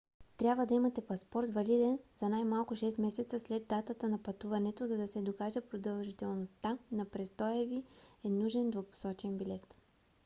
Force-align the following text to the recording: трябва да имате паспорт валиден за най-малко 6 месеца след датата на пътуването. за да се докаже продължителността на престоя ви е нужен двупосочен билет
трябва 0.37 0.65
да 0.65 0.73
имате 0.73 1.05
паспорт 1.05 1.49
валиден 1.49 1.99
за 2.19 2.29
най-малко 2.29 2.75
6 2.75 3.01
месеца 3.01 3.39
след 3.39 3.67
датата 3.67 4.09
на 4.09 4.17
пътуването. 4.23 4.87
за 4.87 4.97
да 4.97 5.07
се 5.07 5.21
докаже 5.21 5.61
продължителността 5.61 6.77
на 6.91 7.05
престоя 7.05 7.65
ви 7.65 7.83
е 8.23 8.29
нужен 8.29 8.71
двупосочен 8.71 9.37
билет 9.37 9.75